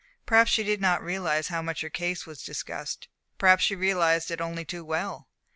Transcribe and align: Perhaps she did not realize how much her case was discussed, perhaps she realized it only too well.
Perhaps 0.25 0.49
she 0.49 0.63
did 0.63 0.81
not 0.81 1.03
realize 1.03 1.49
how 1.49 1.61
much 1.61 1.81
her 1.81 1.89
case 1.91 2.25
was 2.25 2.41
discussed, 2.41 3.07
perhaps 3.37 3.63
she 3.63 3.75
realized 3.75 4.31
it 4.31 4.41
only 4.41 4.65
too 4.65 4.83
well. 4.83 5.27